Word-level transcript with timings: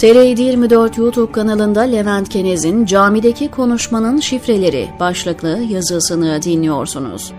TR724 0.00 1.00
YouTube 1.00 1.32
kanalında 1.32 1.80
Levent 1.80 2.28
Kenez'in 2.28 2.86
Camideki 2.86 3.50
Konuşmanın 3.50 4.20
Şifreleri 4.20 4.88
başlıklı 5.00 5.58
yazısını 5.70 6.42
dinliyorsunuz. 6.42 7.32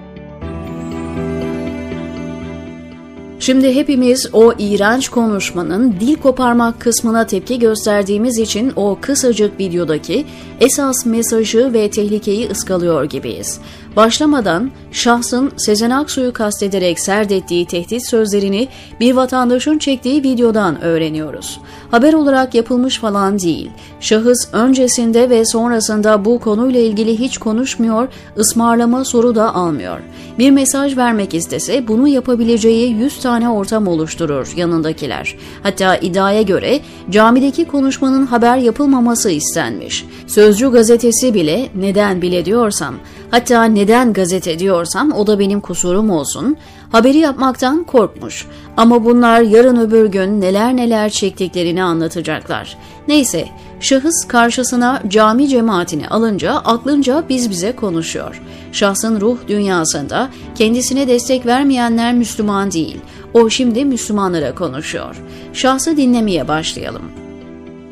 Şimdi 3.40 3.76
hepimiz 3.76 4.30
o 4.34 4.54
iğrenç 4.60 5.10
konuşmanın 5.10 5.96
dil 6.00 6.16
koparmak 6.16 6.80
kısmına 6.80 7.28
tepki 7.28 7.60
gösterdiğimiz 7.60 8.40
için 8.40 8.74
o 8.76 8.98
kısacık 9.02 9.60
videodaki 9.60 10.26
esas 10.60 11.06
mesajı 11.06 11.74
ve 11.74 11.90
tehlikeyi 11.90 12.50
ıskalıyor 12.50 13.04
gibiyiz. 13.04 13.60
Başlamadan 13.96 14.72
şahsın 14.92 15.52
Sezen 15.58 15.90
Aksu'yu 15.90 16.34
kastederek 16.34 17.00
serdettiği 17.00 17.66
tehdit 17.66 18.10
sözlerini 18.10 18.68
bir 19.00 19.14
vatandaşın 19.14 19.78
çektiği 19.78 20.24
videodan 20.24 20.82
öğreniyoruz. 20.82 21.60
Haber 21.92 22.14
olarak 22.14 22.56
yapılmış 22.56 23.00
falan 23.00 23.40
değil. 23.40 23.72
Şahıs 24.00 24.54
öncesinde 24.54 25.30
ve 25.30 25.46
sonrasında 25.46 26.26
bu 26.26 26.40
konuyla 26.40 26.80
ilgili 26.80 27.20
hiç 27.20 27.38
konuşmuyor, 27.38 28.08
ısmarlama 28.38 29.06
soru 29.06 29.36
da 29.36 29.56
almıyor. 29.56 30.00
Bir 30.40 30.52
mesaj 30.52 30.98
vermek 30.98 31.34
istese 31.34 31.88
bunu 31.88 32.08
yapabileceği 32.08 32.94
100 32.94 33.20
tane 33.20 33.50
ortam 33.50 33.88
oluşturur 33.88 34.54
yanındakiler. 34.56 35.36
Hatta 35.64 35.96
iddiaya 35.96 36.42
göre 36.42 36.80
camideki 37.10 37.66
konuşmanın 37.66 38.26
haber 38.26 38.58
yapılmaması 38.58 39.32
istenmiş. 39.32 40.06
Sözcü 40.28 40.72
gazetesi 40.72 41.34
bile 41.34 41.70
neden 41.76 42.22
bile 42.22 42.46
diyorsam 42.46 42.96
Hatta 43.32 43.66
neden 43.82 44.14
gazete 44.14 44.60
diyorsam 44.60 45.12
o 45.12 45.28
da 45.28 45.40
benim 45.40 45.62
kusurum 45.62 46.10
olsun. 46.10 46.58
Haberi 46.92 47.18
yapmaktan 47.18 47.84
korkmuş. 47.84 48.48
Ama 48.78 49.06
bunlar 49.06 49.42
yarın 49.42 49.78
öbür 49.78 50.06
gün 50.06 50.42
neler 50.42 50.76
neler 50.76 51.10
çektiklerini 51.10 51.84
anlatacaklar. 51.84 52.78
Neyse, 53.08 53.48
şahıs 53.80 54.28
karşısına 54.28 55.02
cami 55.08 55.48
cemaatini 55.48 56.10
alınca 56.10 56.54
aklınca 56.54 57.24
biz 57.30 57.50
bize 57.50 57.76
konuşuyor. 57.76 58.42
Şahsın 58.72 59.22
ruh 59.22 59.38
dünyasında 59.48 60.30
kendisine 60.56 61.08
destek 61.08 61.46
vermeyenler 61.46 62.14
Müslüman 62.14 62.72
değil. 62.72 62.98
O 63.34 63.50
şimdi 63.50 63.86
Müslümanlara 63.86 64.56
konuşuyor. 64.56 65.22
Şahsı 65.54 65.98
dinlemeye 65.98 66.48
başlayalım. 66.48 67.12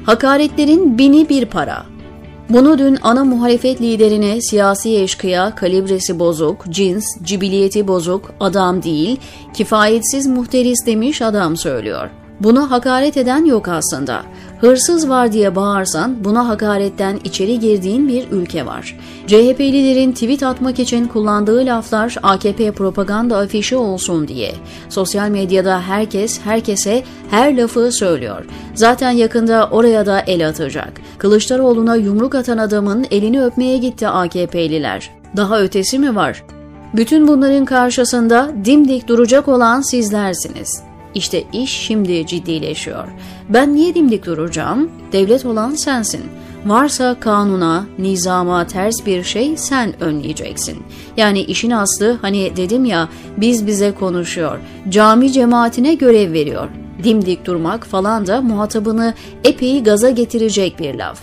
Hakaretlerin 0.05 0.97
bini 0.97 1.29
bir 1.29 1.45
para. 1.45 1.85
Bunu 2.49 2.77
dün 2.77 2.97
ana 3.01 3.23
muhalefet 3.23 3.81
liderine 3.81 4.41
siyasi 4.41 4.97
eşkıya, 4.97 5.55
kalibresi 5.55 6.19
bozuk, 6.19 6.65
cins, 6.69 7.05
cibiliyeti 7.23 7.87
bozuk, 7.87 8.31
adam 8.39 8.83
değil, 8.83 9.19
kifayetsiz 9.53 10.27
muhteris 10.27 10.85
demiş 10.85 11.21
adam 11.21 11.57
söylüyor. 11.57 12.09
Buna 12.39 12.71
hakaret 12.71 13.17
eden 13.17 13.45
yok 13.45 13.67
aslında. 13.67 14.23
Hırsız 14.61 15.09
var 15.09 15.31
diye 15.31 15.55
bağırsan 15.55 16.23
buna 16.23 16.47
hakaretten 16.47 17.19
içeri 17.23 17.59
girdiğin 17.59 18.07
bir 18.07 18.31
ülke 18.31 18.65
var. 18.65 18.97
CHP'lilerin 19.27 20.11
tweet 20.11 20.43
atmak 20.43 20.79
için 20.79 21.07
kullandığı 21.07 21.65
laflar 21.65 22.15
AKP 22.23 22.71
propaganda 22.71 23.37
afişi 23.37 23.75
olsun 23.75 24.27
diye. 24.27 24.53
Sosyal 24.89 25.29
medyada 25.29 25.81
herkes 25.81 26.39
herkese 26.41 27.03
her 27.29 27.57
lafı 27.57 27.91
söylüyor. 27.91 28.45
Zaten 28.75 29.11
yakında 29.11 29.69
oraya 29.71 30.05
da 30.05 30.19
el 30.19 30.47
atacak. 30.47 30.93
Kılıçdaroğlu'na 31.17 31.95
yumruk 31.95 32.35
atan 32.35 32.57
adamın 32.57 33.05
elini 33.11 33.43
öpmeye 33.43 33.77
gitti 33.77 34.07
AKP'liler. 34.07 35.11
Daha 35.37 35.59
ötesi 35.61 35.99
mi 35.99 36.15
var? 36.15 36.43
Bütün 36.93 37.27
bunların 37.27 37.65
karşısında 37.65 38.51
dimdik 38.65 39.07
duracak 39.07 39.47
olan 39.47 39.81
sizlersiniz. 39.81 40.88
İşte 41.15 41.43
iş 41.53 41.71
şimdi 41.71 42.27
ciddileşiyor. 42.27 43.07
Ben 43.49 43.75
niye 43.75 43.95
dimdik 43.95 44.25
duracağım? 44.25 44.91
Devlet 45.11 45.45
olan 45.45 45.75
sensin. 45.75 46.21
Varsa 46.65 47.19
kanuna, 47.19 47.85
nizama 47.99 48.67
ters 48.67 49.05
bir 49.05 49.23
şey 49.23 49.57
sen 49.57 50.03
önleyeceksin. 50.03 50.77
Yani 51.17 51.41
işin 51.41 51.71
aslı 51.71 52.17
hani 52.21 52.57
dedim 52.57 52.85
ya 52.85 53.09
biz 53.37 53.67
bize 53.67 53.91
konuşuyor. 53.91 54.59
Cami 54.89 55.31
cemaatine 55.31 55.93
görev 55.93 56.33
veriyor. 56.33 56.69
Dimdik 57.03 57.45
durmak 57.45 57.85
falan 57.85 58.27
da 58.27 58.41
muhatabını 58.41 59.13
epey 59.43 59.83
gaza 59.83 60.09
getirecek 60.09 60.79
bir 60.79 60.95
laf. 60.95 61.21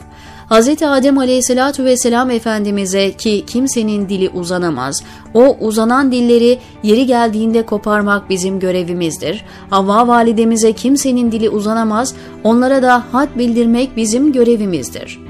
Hz. 0.50 0.82
Adem 0.82 1.18
aleyhissalatu 1.18 1.84
vesselam 1.84 2.30
Efendimiz'e 2.30 3.12
ki 3.12 3.44
kimsenin 3.46 4.08
dili 4.08 4.28
uzanamaz, 4.28 5.02
o 5.34 5.56
uzanan 5.60 6.12
dilleri 6.12 6.58
yeri 6.82 7.06
geldiğinde 7.06 7.66
koparmak 7.66 8.30
bizim 8.30 8.60
görevimizdir. 8.60 9.44
Havva 9.70 10.08
validemize 10.08 10.72
kimsenin 10.72 11.32
dili 11.32 11.50
uzanamaz, 11.50 12.14
onlara 12.44 12.82
da 12.82 13.04
had 13.12 13.28
bildirmek 13.38 13.96
bizim 13.96 14.32
görevimizdir.'' 14.32 15.26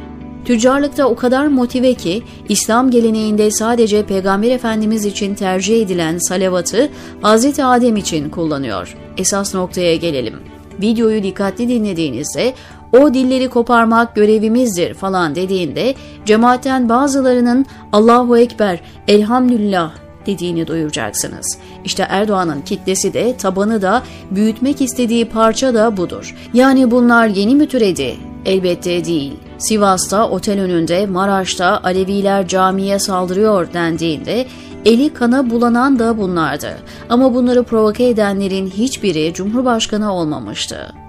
Tüccarlıkta 0.47 1.06
o 1.06 1.16
kadar 1.16 1.47
motive 1.47 1.94
ki 1.94 2.22
İslam 2.49 2.91
geleneğinde 2.91 3.50
sadece 3.50 4.06
Peygamber 4.06 4.50
Efendimiz 4.50 5.05
için 5.05 5.34
tercih 5.34 5.82
edilen 5.82 6.19
salavatı 6.19 6.88
Hz. 7.22 7.59
Adem 7.59 7.97
için 7.97 8.31
kullanıyor. 8.31 8.97
Esas 9.16 9.55
noktaya 9.55 9.97
gelelim. 9.97 10.34
Videoyu 10.82 11.22
dikkatli 11.22 11.69
dinlediğinizde 11.69 12.55
o 12.98 13.14
dilleri 13.14 13.48
koparmak 13.48 14.14
görevimizdir 14.14 14.94
falan 14.94 15.34
dediğinde 15.34 15.94
cemaatten 16.24 16.88
bazılarının 16.88 17.66
Allahu 17.92 18.38
Ekber, 18.38 18.80
Elhamdülillah 19.08 19.92
dediğini 20.26 20.66
duyacaksınız. 20.66 21.58
İşte 21.84 22.06
Erdoğan'ın 22.08 22.60
kitlesi 22.60 23.14
de 23.14 23.36
tabanı 23.36 23.82
da 23.82 24.02
büyütmek 24.30 24.80
istediği 24.80 25.24
parça 25.24 25.74
da 25.74 25.96
budur. 25.96 26.36
Yani 26.54 26.90
bunlar 26.90 27.26
yeni 27.26 27.54
mi 27.54 27.68
türedi? 27.68 28.16
Elbette 28.44 29.04
değil. 29.04 29.32
Sivas'ta 29.58 30.28
otel 30.28 30.60
önünde 30.60 31.06
Maraş'ta 31.06 31.80
Aleviler 31.84 32.48
camiye 32.48 32.98
saldırıyor 32.98 33.72
dendiğinde 33.72 34.46
eli 34.84 35.14
kana 35.14 35.50
bulanan 35.50 35.98
da 35.98 36.18
bunlardı. 36.18 36.78
Ama 37.08 37.34
bunları 37.34 37.62
provoke 37.62 38.08
edenlerin 38.08 38.66
hiçbiri 38.66 39.32
Cumhurbaşkanı 39.34 40.12
olmamıştı. 40.12 41.06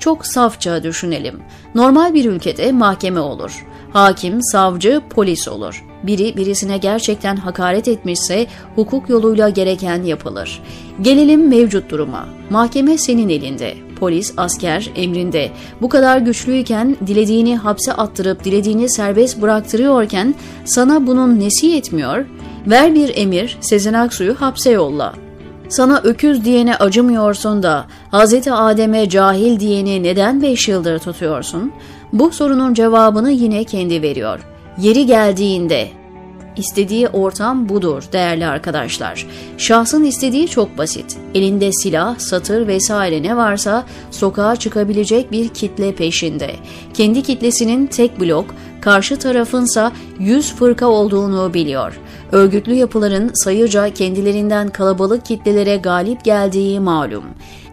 Çok 0.00 0.26
safça 0.26 0.82
düşünelim. 0.82 1.40
Normal 1.74 2.14
bir 2.14 2.24
ülkede 2.24 2.72
mahkeme 2.72 3.20
olur. 3.20 3.66
Hakim, 3.92 4.42
savcı, 4.42 5.02
polis 5.10 5.48
olur. 5.48 5.84
Biri 6.02 6.36
birisine 6.36 6.78
gerçekten 6.78 7.36
hakaret 7.36 7.88
etmişse 7.88 8.46
hukuk 8.74 9.08
yoluyla 9.08 9.48
gereken 9.48 10.02
yapılır. 10.02 10.62
Gelelim 11.02 11.48
mevcut 11.48 11.90
duruma. 11.90 12.26
Mahkeme 12.50 12.98
senin 12.98 13.28
elinde. 13.28 13.74
Polis, 14.00 14.34
asker 14.36 14.90
emrinde. 14.96 15.50
Bu 15.80 15.88
kadar 15.88 16.18
güçlüyken, 16.18 16.96
dilediğini 17.06 17.56
hapse 17.56 17.92
attırıp 17.92 18.44
dilediğini 18.44 18.88
serbest 18.88 19.42
bıraktırıyorken 19.42 20.34
sana 20.64 21.06
bunun 21.06 21.40
nesi 21.40 21.66
yetmiyor? 21.66 22.24
Ver 22.66 22.94
bir 22.94 23.16
emir, 23.16 23.58
Sezen 23.60 23.94
Aksu'yu 23.94 24.34
hapse 24.34 24.70
yolla. 24.70 25.14
Sana 25.70 26.00
öküz 26.04 26.44
diyene 26.44 26.76
acımıyorsun 26.76 27.62
da 27.62 27.86
Hz. 28.12 28.48
Adem'e 28.48 29.08
cahil 29.08 29.60
diyeni 29.60 30.02
neden 30.02 30.42
beş 30.42 30.68
yıldır 30.68 30.98
tutuyorsun? 30.98 31.72
Bu 32.12 32.30
sorunun 32.30 32.74
cevabını 32.74 33.30
yine 33.30 33.64
kendi 33.64 34.02
veriyor. 34.02 34.40
Yeri 34.78 35.06
geldiğinde 35.06 35.88
İstediği 36.56 37.08
ortam 37.08 37.68
budur 37.68 38.02
değerli 38.12 38.46
arkadaşlar. 38.46 39.26
Şahsın 39.58 40.04
istediği 40.04 40.48
çok 40.48 40.78
basit. 40.78 41.16
Elinde 41.34 41.72
silah, 41.72 42.18
satır 42.18 42.66
vesaire 42.66 43.22
ne 43.22 43.36
varsa 43.36 43.86
sokağa 44.10 44.56
çıkabilecek 44.56 45.32
bir 45.32 45.48
kitle 45.48 45.94
peşinde. 45.94 46.50
Kendi 46.94 47.22
kitlesinin 47.22 47.86
tek 47.86 48.20
blok, 48.20 48.54
karşı 48.80 49.18
tarafınsa 49.18 49.92
yüz 50.18 50.54
fırka 50.54 50.86
olduğunu 50.86 51.54
biliyor. 51.54 52.00
Örgütlü 52.32 52.74
yapıların 52.74 53.30
sayıca 53.34 53.88
kendilerinden 53.88 54.68
kalabalık 54.68 55.24
kitlelere 55.24 55.76
galip 55.76 56.24
geldiği 56.24 56.80
malum. 56.80 57.24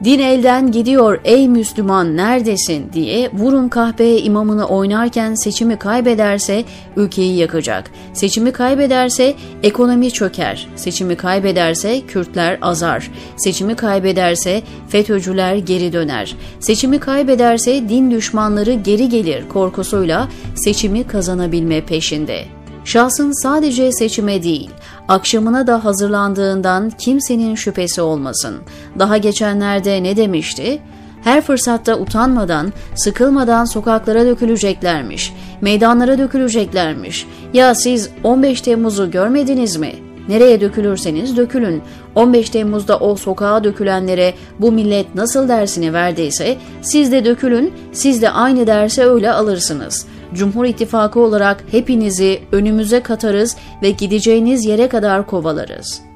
Din 0.04 0.20
elden 0.20 0.72
gidiyor 0.72 1.20
ey 1.24 1.48
Müslüman 1.48 2.18
neredesin 2.18 2.94
diye 2.94 3.32
vurun 3.34 3.70
kahpe 3.70 4.18
imamını 4.18 4.68
oynarken 4.68 5.36
seçimi 5.36 5.80
kaybederse 5.80 6.64
ülkeyi 6.96 7.38
yakacak. 7.38 7.92
Seçimi 8.14 8.52
kaybederse 8.52 9.34
ekonomi 9.64 10.12
çöker. 10.12 10.68
Seçimi 10.76 11.16
kaybederse 11.16 12.02
Kürtler 12.02 12.58
azar. 12.62 13.12
Seçimi 13.38 13.76
kaybederse 13.76 14.62
FETÖ'cüler 14.88 15.56
geri 15.56 15.94
döner. 15.94 16.36
Seçimi 16.60 17.00
kaybederse 17.00 17.90
din 17.90 18.12
düşmanları 18.12 18.74
geri 18.74 19.10
gelir 19.10 19.50
korkusuyla 19.50 20.28
seçimi 20.56 21.08
kazanabilme 21.08 21.86
peşinde. 21.86 22.57
Şahsın 22.88 23.44
sadece 23.44 23.92
seçime 23.92 24.44
değil, 24.44 24.70
akşamına 25.08 25.68
da 25.68 25.86
hazırlandığından 25.86 26.90
kimsenin 26.90 27.56
şüphesi 27.56 28.02
olmasın. 28.02 28.56
Daha 29.00 29.18
geçenlerde 29.18 30.04
ne 30.04 30.18
demişti? 30.18 30.80
Her 31.24 31.42
fırsatta 31.42 32.00
utanmadan, 32.00 32.74
sıkılmadan 32.96 33.66
sokaklara 33.66 34.26
döküleceklermiş, 34.26 35.34
meydanlara 35.62 36.18
döküleceklermiş. 36.18 37.28
Ya 37.54 37.76
siz 37.76 38.10
15 38.24 38.62
Temmuz'u 38.62 39.12
görmediniz 39.12 39.78
mi? 39.78 39.94
Nereye 40.30 40.62
dökülürseniz 40.62 41.38
dökülün. 41.38 41.82
15 42.16 42.50
Temmuz'da 42.50 43.00
o 43.00 43.16
sokağa 43.16 43.64
dökülenlere 43.64 44.34
bu 44.60 44.72
millet 44.72 45.16
nasıl 45.16 45.48
dersini 45.48 45.94
verdiyse 45.94 46.58
siz 46.82 47.12
de 47.12 47.26
dökülün, 47.26 47.74
siz 47.92 48.22
de 48.22 48.30
aynı 48.30 48.68
derse 48.68 49.06
öyle 49.06 49.32
alırsınız. 49.32 50.06
Cumhur 50.34 50.66
İttifakı 50.66 51.20
olarak 51.20 51.64
hepinizi 51.72 52.40
önümüze 52.52 53.04
katarız 53.04 53.58
ve 53.82 53.92
gideceğiniz 53.92 54.66
yere 54.66 54.90
kadar 54.90 55.28
kovalarız.'' 55.28 56.08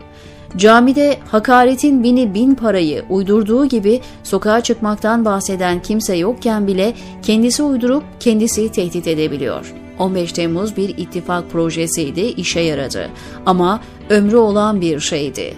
Camide 0.58 1.18
hakaretin 1.28 2.04
bini 2.04 2.34
bin 2.34 2.56
parayı 2.56 3.06
uydurduğu 3.10 3.66
gibi 3.66 4.02
sokağa 4.24 4.62
çıkmaktan 4.62 5.26
bahseden 5.26 5.82
kimse 5.82 6.16
yokken 6.16 6.68
bile 6.68 6.94
kendisi 7.22 7.64
uydurup 7.64 8.04
kendisi 8.20 8.72
tehdit 8.72 9.08
edebiliyor. 9.08 9.74
15 10.00 10.32
Temmuz 10.32 10.78
bir 10.78 10.90
ittifak 10.90 11.50
projesiydi, 11.52 12.22
işe 12.22 12.60
yaradı. 12.60 13.10
Ama 13.46 13.82
ömrü 14.10 14.36
olan 14.36 14.82
bir 14.82 15.00
şeydi. 15.00 15.54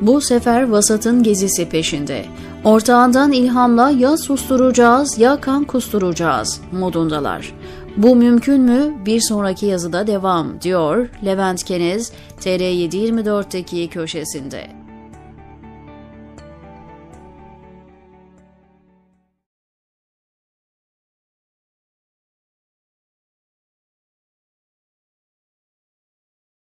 Bu 0.00 0.20
sefer 0.20 0.68
vasatın 0.68 1.22
gezisi 1.22 1.68
peşinde. 1.68 2.24
Ortağından 2.64 3.32
ilhamla 3.32 3.90
ya 3.90 4.16
susturacağız 4.16 5.18
ya 5.18 5.40
kan 5.40 5.64
kusturacağız 5.64 6.60
modundalar. 6.72 7.54
Bu 7.96 8.16
mümkün 8.16 8.60
mü? 8.60 8.94
Bir 9.06 9.20
sonraki 9.20 9.66
yazıda 9.66 10.06
devam 10.06 10.60
diyor 10.60 11.08
Levent 11.24 11.64
Kenez 11.64 12.12
TR724'teki 12.40 13.88
köşesinde. 13.88 14.87